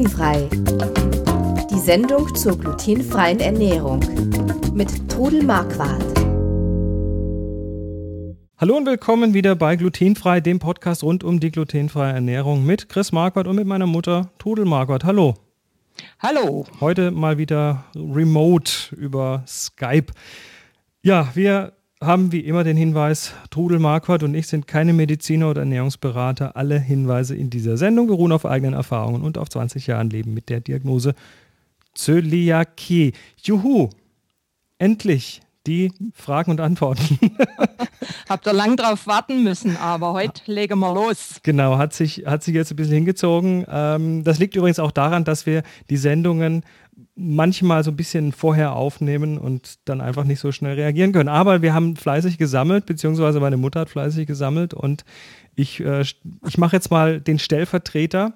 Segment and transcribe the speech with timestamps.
[0.00, 0.48] Glutenfrei.
[1.70, 4.00] Die Sendung zur glutenfreien Ernährung
[4.72, 6.02] mit Trudel Marquardt.
[8.56, 13.12] Hallo und willkommen wieder bei Glutenfrei, dem Podcast rund um die glutenfreie Ernährung mit Chris
[13.12, 15.04] Marquardt und mit meiner Mutter Trudel Marquardt.
[15.04, 15.34] Hallo.
[16.18, 16.64] Hallo.
[16.80, 20.14] Heute mal wieder remote über Skype.
[21.02, 25.60] Ja, wir haben wie immer den Hinweis, Trudel Marquardt und ich sind keine Mediziner oder
[25.60, 26.56] Ernährungsberater.
[26.56, 30.48] Alle Hinweise in dieser Sendung beruhen auf eigenen Erfahrungen und auf 20 Jahren Leben mit
[30.48, 31.14] der Diagnose
[31.94, 33.12] Zöliakie.
[33.42, 33.90] Juhu!
[34.78, 37.18] Endlich die Fragen und Antworten.
[38.28, 41.40] Habt ihr lang drauf warten müssen, aber heute legen wir los.
[41.42, 43.66] Genau, hat sich, hat sich jetzt ein bisschen hingezogen.
[43.68, 46.64] Ähm, das liegt übrigens auch daran, dass wir die Sendungen
[47.14, 51.28] manchmal so ein bisschen vorher aufnehmen und dann einfach nicht so schnell reagieren können.
[51.28, 55.04] Aber wir haben fleißig gesammelt, beziehungsweise meine Mutter hat fleißig gesammelt und
[55.54, 56.02] ich, äh,
[56.46, 58.34] ich mache jetzt mal den Stellvertreter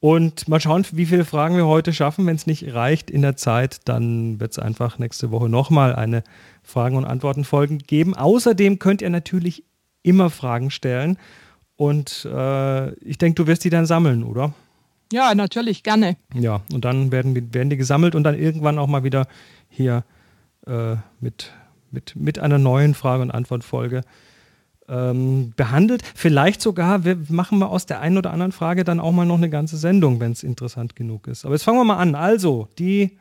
[0.00, 2.26] und mal schauen, wie viele Fragen wir heute schaffen.
[2.26, 6.24] Wenn es nicht reicht in der Zeit, dann wird es einfach nächste Woche nochmal eine
[6.62, 8.16] Fragen- und Antworten-Folge geben.
[8.16, 9.64] Außerdem könnt ihr natürlich
[10.02, 11.18] immer Fragen stellen
[11.76, 14.52] und äh, ich denke, du wirst die dann sammeln, oder?
[15.12, 16.16] Ja, natürlich, gerne.
[16.34, 19.26] Ja, und dann werden, werden die gesammelt und dann irgendwann auch mal wieder
[19.68, 20.04] hier
[20.66, 21.52] äh, mit,
[21.90, 24.00] mit, mit einer neuen Frage- und Antwortfolge
[24.88, 26.02] ähm, behandelt.
[26.14, 29.36] Vielleicht sogar, wir machen wir aus der einen oder anderen Frage dann auch mal noch
[29.36, 31.44] eine ganze Sendung, wenn es interessant genug ist.
[31.44, 32.14] Aber jetzt fangen wir mal an.
[32.14, 33.18] Also, die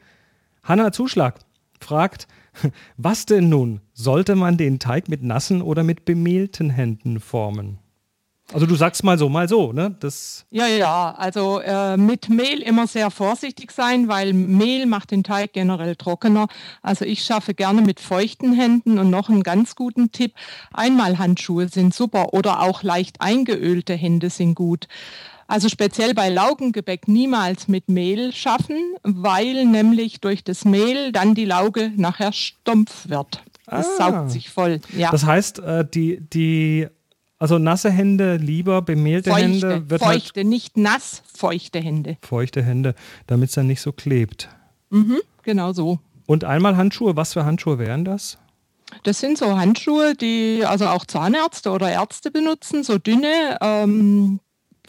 [0.63, 1.39] Hanna Zuschlag
[1.81, 2.27] fragt,
[2.97, 3.81] was denn nun?
[3.93, 7.79] Sollte man den Teig mit nassen oder mit bemehlten Händen formen?
[8.53, 9.95] Also du sagst mal so, mal so, ne?
[9.99, 15.23] Das ja, ja, also äh, mit Mehl immer sehr vorsichtig sein, weil Mehl macht den
[15.23, 16.47] Teig generell trockener.
[16.81, 20.33] Also ich schaffe gerne mit feuchten Händen und noch einen ganz guten Tipp,
[20.73, 24.87] Einmalhandschuhe sind super oder auch leicht eingeölte Hände sind gut.
[25.47, 31.43] Also speziell bei Laugengebäck niemals mit Mehl schaffen, weil nämlich durch das Mehl dann die
[31.43, 33.43] Lauge nachher stumpf wird.
[33.65, 34.11] Das ah.
[34.11, 34.79] saugt sich voll.
[34.95, 35.11] Ja.
[35.11, 36.87] Das heißt, äh, die, die
[37.41, 42.17] also nasse Hände lieber, bemehlte feuchte, Hände wird halt Feuchte, halt nicht nass, feuchte Hände.
[42.21, 42.93] Feuchte Hände,
[43.25, 44.47] damit es dann nicht so klebt.
[44.91, 45.97] Mhm, genau so.
[46.27, 48.37] Und einmal Handschuhe, was für Handschuhe wären das?
[49.03, 53.57] Das sind so Handschuhe, die also auch Zahnärzte oder Ärzte benutzen, so dünne.
[53.59, 54.39] Ähm,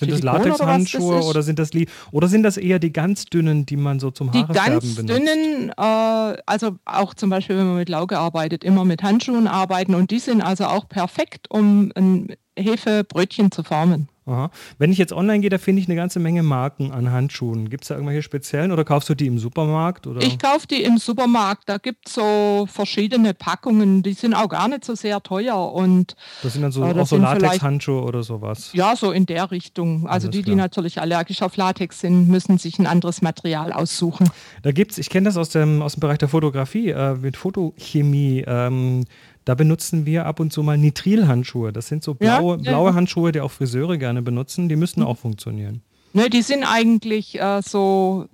[0.03, 1.71] sind das Latexhandschuhe oder, oder, sind das
[2.11, 5.09] oder sind das eher die ganz dünnen, die man so zum Haare Die ganz benutzt?
[5.09, 9.95] dünnen, äh, also auch zum Beispiel, wenn man mit Lauge arbeitet, immer mit Handschuhen arbeiten
[9.95, 14.09] und die sind also auch perfekt, um ein Hefebrötchen zu formen.
[14.25, 14.51] Aha.
[14.79, 17.69] Wenn ich jetzt online gehe, da finde ich eine ganze Menge Marken an Handschuhen.
[17.71, 20.07] Gibt es da irgendwelche speziellen oder kaufst du die im Supermarkt?
[20.07, 20.23] Oder?
[20.23, 21.69] Ich kaufe die im Supermarkt.
[21.69, 24.05] Da gibt es so verschiedene Packungen.
[24.05, 25.73] Die sind auch gar nicht so sehr teuer.
[25.73, 28.71] Und, das sind dann so, äh, auch so Latex-Handschuhe oder sowas?
[28.75, 30.07] Ja, so in der Richtung.
[30.07, 30.55] Also Alles die, klar.
[30.55, 34.31] die natürlich allergisch auf Latex sind, müssen sich ein anderes Material aussuchen.
[34.63, 37.37] Da gibt es, ich kenne das aus dem, aus dem Bereich der Fotografie, äh, mit
[37.37, 38.45] Fotochemie.
[38.47, 39.05] Ähm,
[39.45, 41.73] da benutzen wir ab und zu mal Nitrilhandschuhe.
[41.73, 44.69] Das sind so blaue, ja, blaue Handschuhe, die auch Friseure gerne benutzen.
[44.69, 45.83] Die müssen auch funktionieren.
[46.13, 48.29] Ne, die sind eigentlich äh, so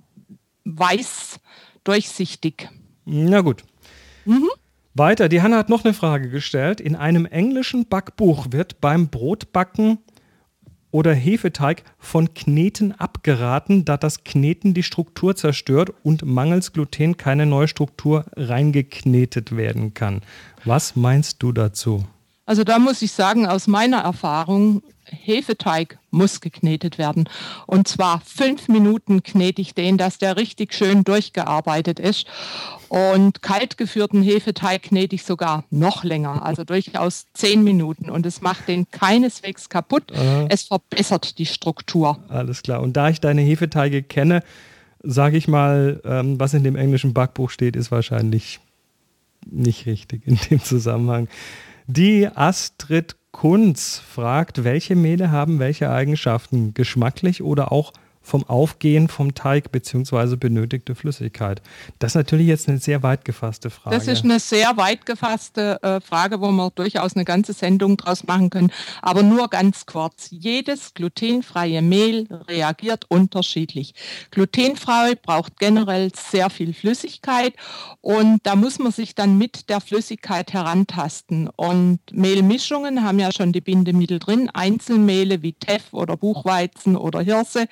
[0.65, 1.39] weiß
[1.83, 2.69] durchsichtig.
[3.05, 3.63] Na gut.
[4.25, 4.49] Mhm.
[4.93, 6.81] Weiter, die Hanna hat noch eine Frage gestellt.
[6.81, 9.99] In einem englischen Backbuch wird beim Brotbacken
[10.91, 17.45] oder Hefeteig von Kneten abgeraten, da das Kneten die Struktur zerstört und mangels Gluten keine
[17.45, 20.21] neue Struktur reingeknetet werden kann.
[20.65, 22.05] Was meinst du dazu?
[22.49, 27.29] Also da muss ich sagen, aus meiner Erfahrung, Hefeteig muss geknetet werden.
[27.67, 32.25] Und zwar fünf Minuten knete ich den, dass der richtig schön durchgearbeitet ist.
[32.87, 38.09] Und kaltgeführten Hefeteig knete ich sogar noch länger, also durchaus zehn Minuten.
[38.09, 40.11] Und es macht den keineswegs kaputt.
[40.15, 40.47] Aha.
[40.49, 42.17] Es verbessert die Struktur.
[42.29, 42.81] Alles klar.
[42.81, 44.41] Und da ich deine Hefeteige kenne,
[45.03, 48.59] sage ich mal, ähm, was in dem englischen Backbuch steht, ist wahrscheinlich
[49.45, 51.27] nicht richtig in dem Zusammenhang.
[51.91, 59.33] Die Astrid Kunz fragt, welche Mehle haben welche Eigenschaften, geschmacklich oder auch vom Aufgehen vom
[59.33, 60.35] Teig bzw.
[60.35, 61.61] benötigte Flüssigkeit?
[61.99, 63.95] Das ist natürlich jetzt eine sehr weit gefasste Frage.
[63.95, 68.25] Das ist eine sehr weit gefasste äh, Frage, wo wir durchaus eine ganze Sendung draus
[68.27, 68.71] machen können.
[69.01, 70.27] Aber nur ganz kurz.
[70.31, 73.93] Jedes glutenfreie Mehl reagiert unterschiedlich.
[74.31, 77.53] Glutenfrei braucht generell sehr viel Flüssigkeit
[78.01, 81.49] und da muss man sich dann mit der Flüssigkeit herantasten.
[81.55, 84.49] Und Mehlmischungen haben ja schon die Bindemittel drin.
[84.53, 87.67] Einzelmehle wie Teff oder Buchweizen oder Hirse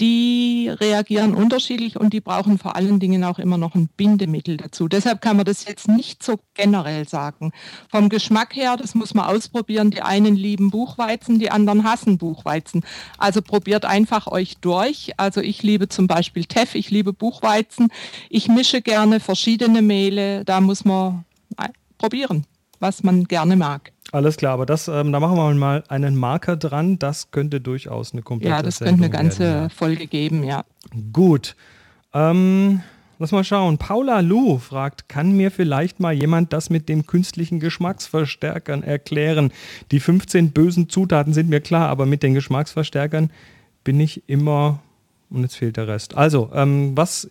[0.00, 4.88] die reagieren unterschiedlich und die brauchen vor allen Dingen auch immer noch ein Bindemittel dazu.
[4.88, 7.52] Deshalb kann man das jetzt nicht so generell sagen.
[7.90, 9.90] Vom Geschmack her, das muss man ausprobieren.
[9.90, 12.84] Die einen lieben Buchweizen, die anderen hassen Buchweizen.
[13.16, 15.12] Also probiert einfach euch durch.
[15.18, 17.88] Also ich liebe zum Beispiel Teff, ich liebe Buchweizen.
[18.28, 20.44] Ich mische gerne verschiedene Mehle.
[20.44, 21.24] Da muss man
[21.98, 22.44] probieren,
[22.80, 23.92] was man gerne mag.
[24.12, 26.98] Alles klar, aber das, ähm, da machen wir mal einen Marker dran.
[26.98, 29.70] Das könnte durchaus eine komplette Ja, das könnte eine ganze werden.
[29.70, 30.64] Folge geben, ja.
[31.12, 31.56] Gut.
[32.14, 32.82] Ähm,
[33.18, 33.78] lass mal schauen.
[33.78, 39.52] Paula Lu fragt, kann mir vielleicht mal jemand das mit dem künstlichen Geschmacksverstärkern erklären?
[39.90, 43.30] Die 15 bösen Zutaten sind mir klar, aber mit den Geschmacksverstärkern
[43.82, 44.80] bin ich immer
[45.30, 46.16] und jetzt fehlt der Rest.
[46.16, 47.28] Also, ähm, was,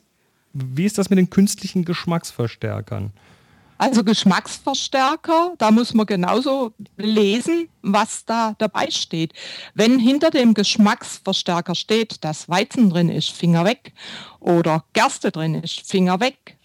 [0.54, 3.12] wie ist das mit den künstlichen Geschmacksverstärkern?
[3.78, 9.34] Also Geschmacksverstärker, da muss man genauso lesen, was da dabei steht.
[9.74, 13.94] Wenn hinter dem Geschmacksverstärker steht, dass Weizen drin ist, Finger weg.
[14.40, 16.58] Oder Gerste drin ist, Finger weg.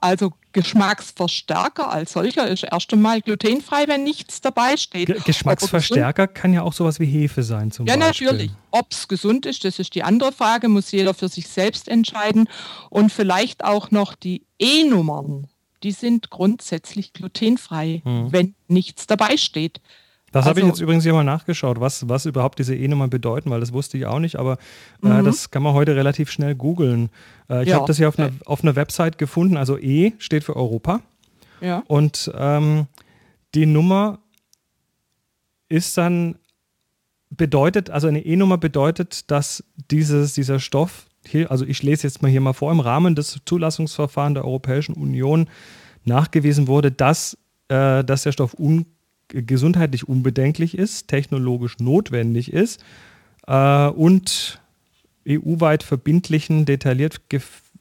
[0.00, 5.08] Also Geschmacksverstärker als solcher ist erst einmal glutenfrei, wenn nichts dabei steht.
[5.08, 8.26] G Geschmacksverstärker kann ja auch sowas wie Hefe sein zum ja, Beispiel.
[8.26, 8.52] Ja, natürlich.
[8.70, 12.48] Ob es gesund ist, das ist die andere Frage, muss jeder für sich selbst entscheiden.
[12.90, 15.48] Und vielleicht auch noch die E-Nummern
[15.82, 18.32] die sind grundsätzlich glutenfrei, hm.
[18.32, 19.80] wenn nichts dabei steht.
[20.32, 23.50] Das also, habe ich jetzt übrigens hier mal nachgeschaut, was, was überhaupt diese E-Nummern bedeuten,
[23.50, 24.58] weil das wusste ich auch nicht, aber
[25.02, 25.24] äh, mhm.
[25.24, 27.08] das kann man heute relativ schnell googeln.
[27.48, 27.76] Äh, ich ja.
[27.76, 31.00] habe das hier auf einer, auf einer Website gefunden, also E steht für Europa.
[31.62, 31.82] Ja.
[31.86, 32.86] Und ähm,
[33.54, 34.18] die Nummer
[35.70, 36.36] ist dann
[37.30, 42.30] bedeutet, also eine E-Nummer bedeutet, dass dieses, dieser Stoff hier, also ich lese jetzt mal
[42.30, 45.48] hier mal vor, im Rahmen des Zulassungsverfahrens der Europäischen Union
[46.04, 47.36] nachgewiesen wurde, dass,
[47.68, 48.86] äh, dass der Stoff un
[49.28, 52.82] gesundheitlich unbedenklich ist, technologisch notwendig ist
[53.46, 54.60] äh, und
[55.28, 57.20] EU-weit verbindlichen, detailliert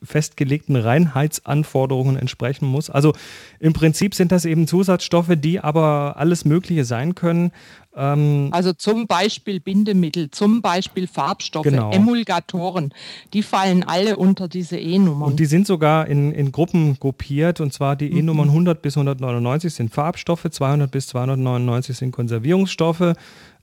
[0.03, 2.89] festgelegten Reinheitsanforderungen entsprechen muss.
[2.89, 3.13] Also
[3.59, 7.51] im Prinzip sind das eben Zusatzstoffe, die aber alles Mögliche sein können.
[7.97, 11.91] Ähm also zum Beispiel Bindemittel, zum Beispiel Farbstoffe, genau.
[11.91, 12.93] Emulgatoren,
[13.33, 15.31] die fallen alle unter diese E-Nummern.
[15.31, 19.73] Und die sind sogar in, in Gruppen gruppiert und zwar die E-Nummern 100 bis 199
[19.73, 23.13] sind Farbstoffe, 200 bis 299 sind Konservierungsstoffe,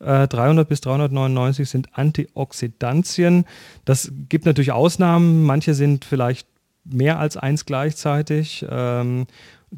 [0.00, 3.44] 300 äh, bis 399 sind Antioxidantien.
[3.84, 6.48] Das gibt natürlich Ausnahmen, manche sind vielleicht
[6.84, 8.66] mehr als eins gleichzeitig.
[8.68, 9.26] Ähm,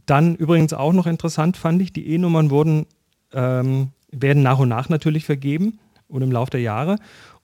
[0.07, 2.87] dann übrigens auch noch interessant fand ich, die E-Nummern wurden
[3.33, 6.97] ähm, werden nach und nach natürlich vergeben und im Laufe der Jahre.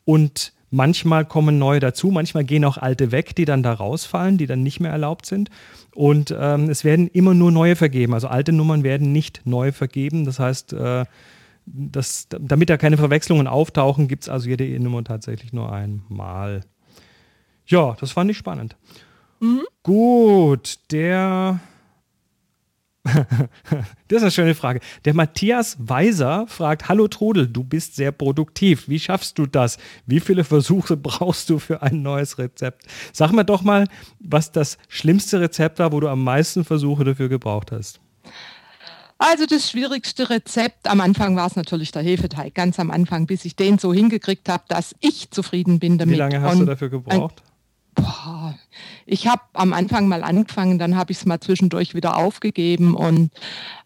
[0.04, 4.46] Und manchmal kommen neue dazu, manchmal gehen auch alte weg, die dann da rausfallen, die
[4.46, 5.50] dann nicht mehr erlaubt sind.
[5.94, 8.14] Und ähm, es werden immer nur neue vergeben.
[8.14, 10.24] Also alte Nummern werden nicht neu vergeben.
[10.24, 11.04] Das heißt, äh,
[11.66, 16.62] das, damit da keine Verwechslungen auftauchen, gibt es also jede E-Nummer tatsächlich nur einmal.
[17.66, 18.76] Ja, das fand ich spannend.
[19.40, 19.62] Mhm.
[19.82, 21.60] Gut, der
[24.08, 24.80] das ist eine schöne Frage.
[25.04, 28.88] Der Matthias Weiser fragt: Hallo Trudel, du bist sehr produktiv.
[28.88, 29.78] Wie schaffst du das?
[30.06, 32.86] Wie viele Versuche brauchst du für ein neues Rezept?
[33.12, 33.88] Sag mir doch mal,
[34.20, 38.00] was das schlimmste Rezept war, wo du am meisten Versuche dafür gebraucht hast.
[39.18, 43.44] Also das schwierigste Rezept, am Anfang war es natürlich der Hefeteig, ganz am Anfang, bis
[43.44, 46.14] ich den so hingekriegt habe, dass ich zufrieden bin damit.
[46.14, 47.40] Wie lange hast Und du dafür gebraucht?
[47.94, 48.54] Boah,
[49.04, 53.30] ich habe am Anfang mal angefangen, dann habe ich es mal zwischendurch wieder aufgegeben und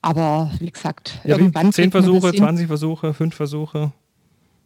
[0.00, 1.73] aber wie gesagt, ja, irgendwann.
[1.73, 3.93] Zehn Versuche, 20 Versuche, fünf Versuche?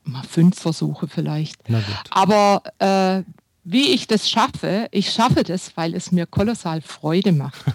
[0.05, 1.63] Mal fünf Versuche vielleicht.
[2.11, 3.23] Aber äh,
[3.65, 7.65] wie ich das schaffe, ich schaffe das, weil es mir kolossal Freude macht.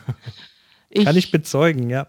[0.98, 2.08] Ich, Kann ich bezeugen, ja.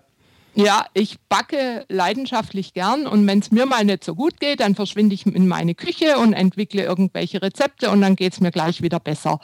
[0.57, 4.75] Ja, ich backe leidenschaftlich gern und wenn es mir mal nicht so gut geht, dann
[4.75, 8.81] verschwinde ich in meine Küche und entwickle irgendwelche Rezepte und dann geht es mir gleich
[8.81, 9.39] wieder besser.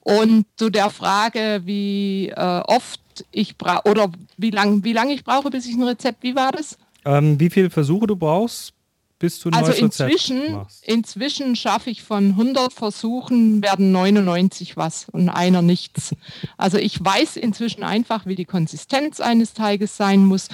[0.00, 3.00] Und zu der Frage, wie äh, oft
[3.32, 6.52] ich brauche oder wie lange wie lang ich brauche, bis ich ein Rezept, wie war
[6.52, 6.76] das?
[7.06, 8.74] Ähm, wie viele Versuche du brauchst,
[9.20, 15.62] bis ein also inzwischen, inzwischen schaffe ich von 100 Versuchen werden 99 was und einer
[15.62, 16.16] nichts.
[16.56, 20.48] Also ich weiß inzwischen einfach, wie die Konsistenz eines Teiges sein muss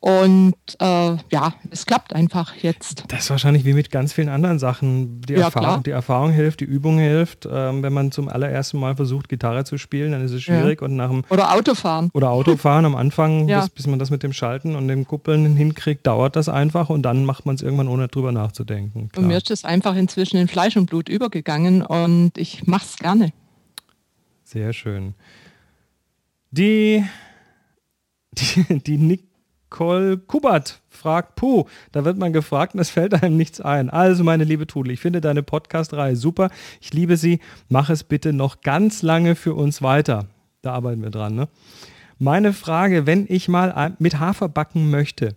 [0.00, 3.04] und äh, ja, es klappt einfach jetzt.
[3.08, 5.20] Das ist wahrscheinlich wie mit ganz vielen anderen Sachen.
[5.20, 7.46] Die, ja, Erfahrung, die Erfahrung, hilft, die Übung hilft.
[7.50, 10.80] Ähm, wenn man zum allerersten Mal versucht, Gitarre zu spielen, dann ist es schwierig.
[10.80, 10.86] Ja.
[10.86, 12.08] Und nach dem, oder Autofahren.
[12.14, 13.60] Oder Autofahren am Anfang, ja.
[13.60, 17.02] bis, bis, man das mit dem Schalten und dem Kuppeln hinkriegt, dauert das einfach und
[17.02, 19.10] dann macht man es irgendwann ohne drüber nachzudenken.
[19.10, 19.22] Klar.
[19.22, 22.96] Und mir ist es einfach inzwischen in Fleisch und Blut übergegangen und ich mache es
[22.96, 23.34] gerne.
[24.44, 25.14] Sehr schön.
[26.52, 27.04] Die,
[28.32, 29.29] die, die Nick
[29.70, 33.88] Nicole Kubert fragt, puh, da wird man gefragt und es fällt einem nichts ein.
[33.88, 36.50] Also, meine liebe Tudel, ich finde deine Podcast-Reihe super.
[36.80, 37.38] Ich liebe sie.
[37.68, 40.26] Mach es bitte noch ganz lange für uns weiter.
[40.62, 41.48] Da arbeiten wir dran, ne?
[42.18, 45.36] Meine Frage, wenn ich mal mit Hafer backen möchte,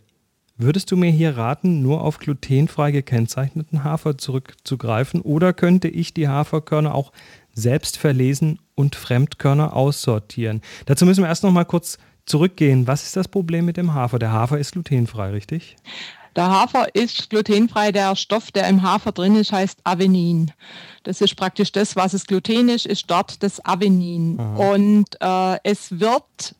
[0.56, 6.28] Würdest du mir hier raten, nur auf glutenfrei gekennzeichneten Hafer zurückzugreifen oder könnte ich die
[6.28, 7.12] Haferkörner auch
[7.56, 10.62] selbst verlesen und Fremdkörner aussortieren?
[10.86, 12.88] Dazu müssen wir erst noch mal kurz zurückgehen.
[12.88, 14.20] Was ist das Problem mit dem Hafer?
[14.20, 15.76] Der Hafer ist glutenfrei, richtig?
[16.36, 17.92] Der Hafer ist glutenfrei.
[17.92, 20.52] Der Stoff, der im Hafer drin ist, heißt Avenin.
[21.04, 24.40] Das ist praktisch das, was es gluten ist, ist dort das Avenin.
[24.40, 24.74] Aha.
[24.74, 26.56] Und äh, es wird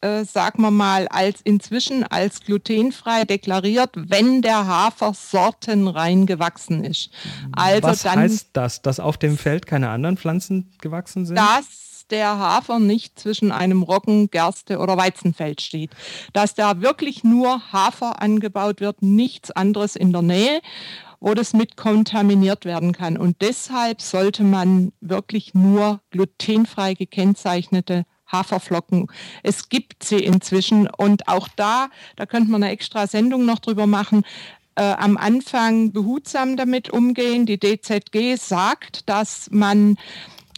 [0.00, 7.10] äh, sagen wir mal, als inzwischen als glutenfrei deklariert, wenn der Hafer sortenrein gewachsen ist.
[7.50, 11.36] Also Was dann, heißt das, dass auf dem Feld keine anderen Pflanzen gewachsen sind?
[11.36, 15.90] Dass der Hafer nicht zwischen einem Roggen, Gerste oder Weizenfeld steht.
[16.32, 20.60] Dass da wirklich nur Hafer angebaut wird, nichts anderes in der Nähe
[21.20, 23.16] wo das mit kontaminiert werden kann.
[23.16, 29.06] Und deshalb sollte man wirklich nur glutenfrei gekennzeichnete Haferflocken.
[29.42, 33.86] Es gibt sie inzwischen und auch da, da könnte man eine extra Sendung noch drüber
[33.86, 34.22] machen,
[34.74, 37.46] äh, am Anfang behutsam damit umgehen.
[37.46, 39.96] Die DZG sagt, dass man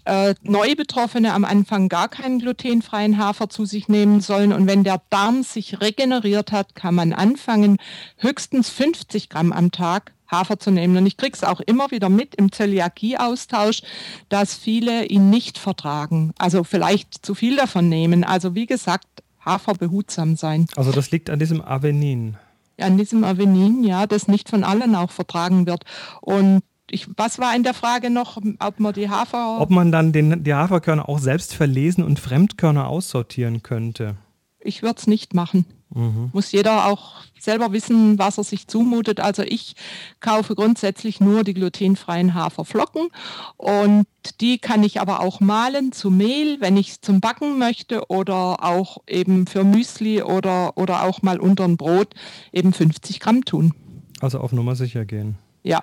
[0.04, 4.52] äh, Neubetroffene am Anfang gar keinen glutenfreien Hafer zu sich nehmen sollen.
[4.52, 7.78] Und wenn der Darm sich regeneriert hat, kann man anfangen,
[8.16, 10.96] höchstens 50 Gramm am Tag Hafer zu nehmen.
[10.96, 13.82] Und ich kriege es auch immer wieder mit im Zöliakie-Austausch,
[14.28, 16.32] dass viele ihn nicht vertragen.
[16.38, 18.24] Also vielleicht zu viel davon nehmen.
[18.24, 19.06] Also wie gesagt,
[19.44, 20.66] Hafer behutsam sein.
[20.76, 22.36] Also das liegt an diesem Avenin.
[22.78, 25.84] An diesem Avenin, ja, das nicht von allen auch vertragen wird.
[26.20, 29.60] Und ich, was war in der Frage noch, ob man die Hafer.
[29.60, 34.16] Ob man dann den, die Haferkörner auch selbst verlesen und Fremdkörner aussortieren könnte.
[34.58, 35.64] Ich würde es nicht machen.
[35.92, 36.30] Mhm.
[36.32, 39.18] Muss jeder auch selber wissen, was er sich zumutet.
[39.18, 39.74] Also ich
[40.20, 43.08] kaufe grundsätzlich nur die glutenfreien Haferflocken
[43.56, 44.06] und
[44.40, 48.62] die kann ich aber auch mahlen zu Mehl, wenn ich es zum Backen möchte oder
[48.62, 52.14] auch eben für Müsli oder, oder auch mal unter ein Brot
[52.52, 53.74] eben 50 Gramm tun.
[54.20, 55.38] Also auf Nummer sicher gehen.
[55.62, 55.82] Ja.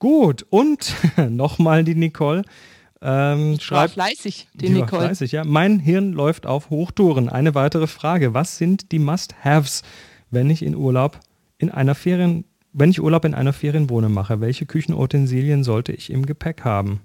[0.00, 0.96] Gut, und
[1.28, 2.42] nochmal die Nicole.
[3.02, 5.04] Ähm, schreibt, fleißig, die, die Nicole.
[5.04, 5.44] fleißig, ja.
[5.44, 7.28] Mein Hirn läuft auf Hochtouren.
[7.28, 8.34] Eine weitere Frage.
[8.34, 9.82] Was sind die Must-Haves,
[10.30, 11.20] wenn ich in Urlaub
[11.58, 14.40] in einer Ferien, wenn ich Urlaub in einer Ferienwohne mache?
[14.40, 17.02] Welche Küchenutensilien sollte ich im Gepäck haben?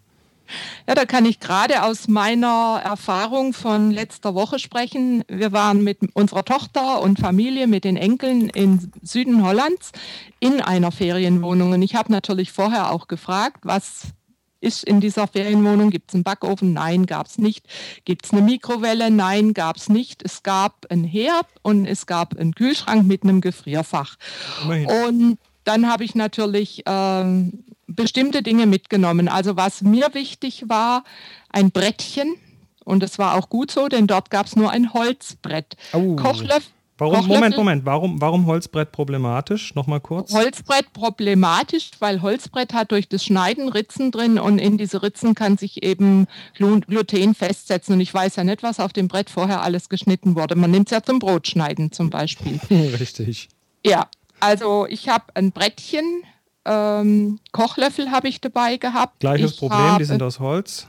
[0.87, 5.23] Ja, da kann ich gerade aus meiner Erfahrung von letzter Woche sprechen.
[5.27, 9.91] Wir waren mit unserer Tochter und Familie, mit den Enkeln im Süden Hollands
[10.39, 11.71] in einer Ferienwohnung.
[11.71, 14.13] Und ich habe natürlich vorher auch gefragt, was
[14.61, 15.91] ist in dieser Ferienwohnung?
[15.91, 16.73] Gibt es einen Backofen?
[16.73, 17.65] Nein, gab es nicht.
[18.03, 19.11] Gibt es eine Mikrowelle?
[19.11, 20.23] Nein, gab es nicht.
[20.23, 24.15] Es gab einen Herd und es gab einen Kühlschrank mit einem Gefrierfach.
[24.63, 24.87] Immerhin.
[24.87, 29.27] Und dann habe ich natürlich ähm, bestimmte Dinge mitgenommen.
[29.27, 31.03] Also was mir wichtig war,
[31.49, 32.35] ein Brettchen.
[32.83, 35.75] Und es war auch gut so, denn dort gab es nur ein Holzbrett.
[35.93, 36.15] Oh.
[36.15, 39.75] Kochlöffel, Warum, Moment, Moment, warum, warum Holzbrett problematisch?
[39.75, 40.33] Nochmal kurz.
[40.33, 45.57] Holzbrett problematisch, weil Holzbrett hat durch das Schneiden Ritzen drin und in diese Ritzen kann
[45.57, 47.95] sich eben Gluten festsetzen.
[47.95, 50.55] Und ich weiß ja nicht, was auf dem Brett vorher alles geschnitten wurde.
[50.55, 52.61] Man nimmt es ja zum Brotschneiden zum Beispiel.
[52.69, 53.49] Richtig.
[53.85, 54.07] Ja,
[54.39, 56.23] also ich habe ein Brettchen,
[56.65, 59.19] ähm, Kochlöffel habe ich dabei gehabt.
[59.19, 60.87] Gleiches ich Problem, habe, die sind aus Holz.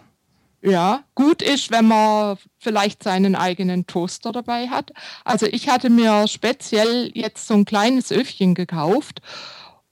[0.62, 4.92] Ja, gut ist, wenn man vielleicht seinen eigenen Toaster dabei hat.
[5.25, 9.21] Also ich hatte mir speziell jetzt so ein kleines Öfchen gekauft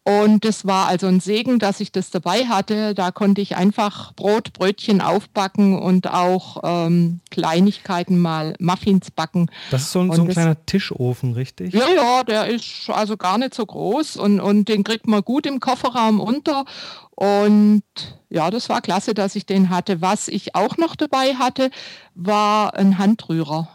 [0.07, 2.95] und es war also ein Segen, dass ich das dabei hatte.
[2.95, 9.51] Da konnte ich einfach Brot, Brötchen aufbacken und auch ähm, Kleinigkeiten mal Muffins backen.
[9.71, 11.73] Das ist so ein, so ein kleiner Tischofen, richtig?
[11.73, 15.47] Ja, ja, der ist also gar nicht so groß und, und den kriegt man gut
[15.47, 16.67] im Kofferraum unter.
[17.13, 17.83] Und
[18.29, 20.03] ja, das war klasse, dass ich den hatte.
[20.03, 21.71] Was ich auch noch dabei hatte,
[22.15, 23.69] war ein Handrührer.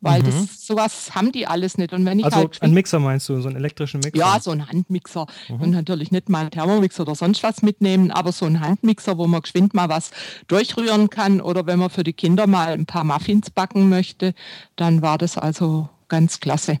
[0.00, 0.26] Weil mhm.
[0.26, 1.92] das, sowas haben die alles nicht.
[1.92, 4.18] Und wenn ich also halt ein Mixer meinst du, so einen elektrischen Mixer?
[4.18, 5.26] Ja, so ein Handmixer.
[5.48, 5.60] Mhm.
[5.60, 9.26] Und natürlich nicht mal einen Thermomixer oder sonst was mitnehmen, aber so ein Handmixer, wo
[9.26, 10.10] man geschwind mal was
[10.48, 11.40] durchrühren kann.
[11.40, 14.34] Oder wenn man für die Kinder mal ein paar Muffins backen möchte,
[14.76, 16.78] dann war das also ganz klasse.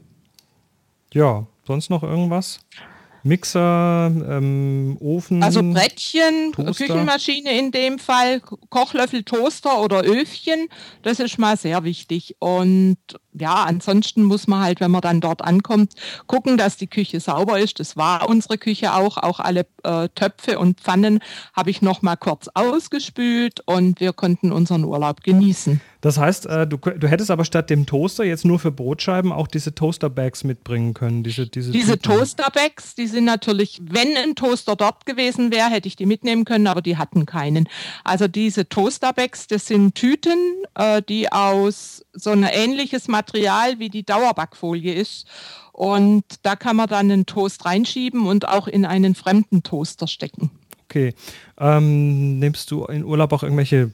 [1.12, 2.60] Ja, sonst noch irgendwas?
[3.26, 5.42] Mixer, ähm, Ofen.
[5.42, 6.86] Also Brettchen, Toaster.
[6.86, 8.40] Küchenmaschine in dem Fall,
[8.70, 10.68] Kochlöffel, Toaster oder Öfchen,
[11.02, 12.36] das ist mal sehr wichtig.
[12.38, 12.98] Und
[13.38, 15.92] ja, ansonsten muss man halt, wenn man dann dort ankommt,
[16.26, 17.80] gucken, dass die Küche sauber ist.
[17.80, 19.16] Das war unsere Küche auch.
[19.18, 21.20] Auch alle äh, Töpfe und Pfannen
[21.54, 25.80] habe ich noch mal kurz ausgespült und wir konnten unseren Urlaub genießen.
[26.06, 29.48] Das heißt, äh, du, du, hättest aber statt dem Toaster jetzt nur für Brotscheiben auch
[29.48, 31.24] diese Toaster-Bags mitbringen können.
[31.24, 35.96] Diese, diese, diese Toaster-Bags, die sind natürlich, wenn ein Toaster dort gewesen wäre, hätte ich
[35.96, 37.68] die mitnehmen können, aber die hatten keinen.
[38.04, 40.38] Also diese Toaster-Bags, das sind Tüten,
[40.74, 45.26] äh, die aus so ein ähnliches Material wie die Dauerbackfolie ist.
[45.72, 50.50] Und da kann man dann einen Toast reinschieben und auch in einen fremden Toaster stecken.
[50.88, 51.14] Okay.
[51.58, 53.92] Ähm, nimmst du in Urlaub auch irgendwelche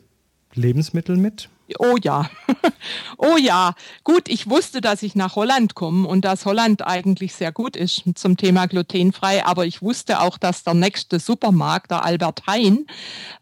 [0.54, 1.48] Lebensmittel mit?
[1.78, 2.28] Oh ja,
[3.16, 3.74] oh ja.
[4.04, 8.02] Gut, ich wusste, dass ich nach Holland komme und dass Holland eigentlich sehr gut ist
[8.14, 12.86] zum Thema glutenfrei, aber ich wusste auch, dass der nächste Supermarkt, der Albert Heijn,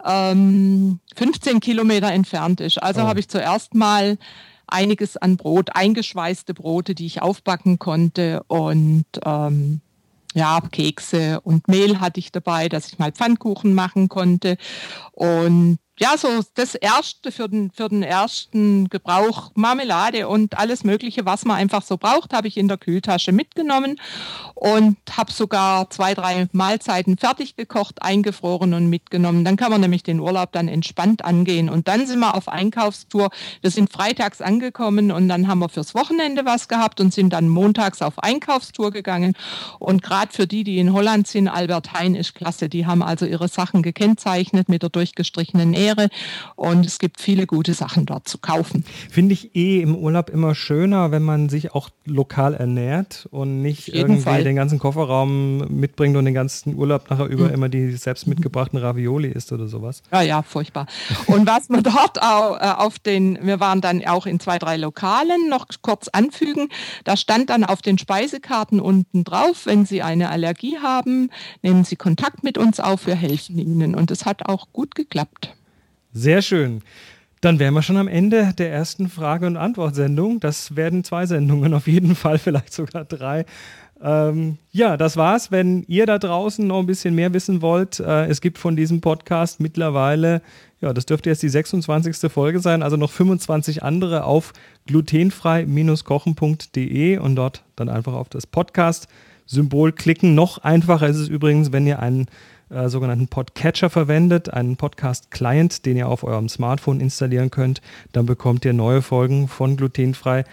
[0.05, 2.83] ähm, 15 Kilometer entfernt ist.
[2.83, 3.05] Also oh.
[3.05, 4.19] habe ich zuerst mal
[4.73, 9.81] einiges an Brot, eingeschweißte Brote, die ich aufbacken konnte und ähm,
[10.35, 14.57] ja, Kekse und Mehl hatte ich dabei, dass ich mal Pfannkuchen machen konnte.
[15.12, 21.26] Und ja, so das Erste für den, für den ersten Gebrauch, Marmelade und alles Mögliche,
[21.26, 24.00] was man einfach so braucht, habe ich in der Kühltasche mitgenommen
[24.54, 29.45] und habe sogar zwei, drei Mahlzeiten fertig gekocht, eingefroren und mitgenommen.
[29.45, 31.69] Dann kann man nämlich den Urlaub dann entspannt angehen.
[31.69, 33.28] Und dann sind wir auf Einkaufstour.
[33.61, 37.50] Wir sind freitags angekommen und dann haben wir fürs Wochenende was gehabt und sind dann
[37.50, 39.35] montags auf Einkaufstour gegangen.
[39.78, 42.71] Und gerade für die, die in Holland sind, Albert Hein ist klasse.
[42.71, 46.09] Die haben also ihre Sachen gekennzeichnet mit der durchgestrichenen Ehre wäre.
[46.57, 48.85] Und es gibt viele gute Sachen dort zu kaufen.
[49.11, 53.95] Finde ich eh im Urlaub immer schöner, wenn man sich auch lokal ernährt und nicht
[53.95, 54.45] irgendwie Fall.
[54.45, 57.55] den ganzen Kofferraum mitbringt und den ganzen Urlaub nachher über mhm.
[57.55, 60.03] immer die selbst mitgebrachten Ravioli isst oder sowas.
[60.13, 60.87] Ja, ja, furchtbar.
[61.27, 64.77] Und was man dort auch, äh, auf den, wir waren dann auch in zwei, drei
[64.77, 66.69] Lokalen noch kurz anfügen,
[67.05, 71.31] da stand dann auf den Speisekarten unten drauf, wenn Sie eine Allergie haben,
[71.63, 73.95] nehmen Sie Kontakt mit uns auf, wir helfen Ihnen.
[73.95, 75.55] Und es hat auch gut geklappt.
[76.12, 76.83] Sehr schön.
[77.40, 80.40] Dann wären wir schon am Ende der ersten Frage- und Antwortsendung.
[80.40, 83.47] Das werden zwei Sendungen auf jeden Fall, vielleicht sogar drei.
[84.02, 85.50] Ähm, ja, das war's.
[85.50, 89.00] Wenn ihr da draußen noch ein bisschen mehr wissen wollt, äh, es gibt von diesem
[89.00, 90.43] Podcast mittlerweile,
[90.81, 92.33] ja, das dürfte jetzt die 26.
[92.33, 94.52] Folge sein, also noch 25 andere auf
[94.87, 100.35] glutenfrei-kochen.de und dort dann einfach auf das Podcast-Symbol klicken.
[100.35, 102.26] Noch einfacher ist es übrigens, wenn ihr einen
[102.71, 107.83] äh, sogenannten Podcatcher verwendet, einen Podcast-Client, den ihr auf eurem Smartphone installieren könnt.
[108.13, 110.45] Dann bekommt ihr neue Folgen von Glutenfrei